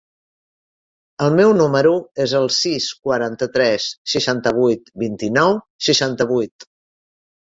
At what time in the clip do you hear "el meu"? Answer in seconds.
1.25-1.51